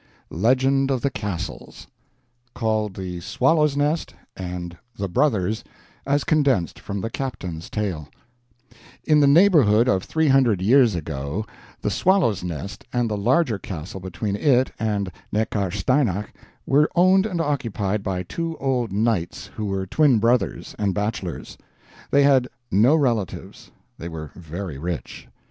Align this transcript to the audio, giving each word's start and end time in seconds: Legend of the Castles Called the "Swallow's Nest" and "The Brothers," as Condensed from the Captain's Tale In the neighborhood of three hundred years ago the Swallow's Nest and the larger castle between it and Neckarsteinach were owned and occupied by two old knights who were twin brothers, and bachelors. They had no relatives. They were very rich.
Legend 0.33 0.89
of 0.89 1.01
the 1.01 1.11
Castles 1.11 1.85
Called 2.55 2.95
the 2.95 3.19
"Swallow's 3.19 3.77
Nest" 3.77 4.15
and 4.35 4.75
"The 4.97 5.07
Brothers," 5.07 5.63
as 6.07 6.23
Condensed 6.23 6.79
from 6.79 7.01
the 7.01 7.11
Captain's 7.11 7.69
Tale 7.69 8.09
In 9.03 9.19
the 9.19 9.27
neighborhood 9.27 9.87
of 9.87 10.01
three 10.03 10.29
hundred 10.29 10.59
years 10.59 10.95
ago 10.95 11.45
the 11.81 11.91
Swallow's 11.91 12.43
Nest 12.43 12.83
and 12.91 13.11
the 13.11 13.15
larger 13.15 13.59
castle 13.59 13.99
between 13.99 14.35
it 14.35 14.71
and 14.79 15.11
Neckarsteinach 15.31 16.29
were 16.65 16.89
owned 16.95 17.27
and 17.27 17.39
occupied 17.39 18.01
by 18.01 18.23
two 18.23 18.57
old 18.57 18.91
knights 18.91 19.51
who 19.55 19.65
were 19.65 19.85
twin 19.85 20.17
brothers, 20.17 20.73
and 20.79 20.95
bachelors. 20.95 21.59
They 22.09 22.23
had 22.23 22.47
no 22.71 22.95
relatives. 22.95 23.69
They 23.99 24.09
were 24.09 24.31
very 24.33 24.79
rich. 24.79 25.27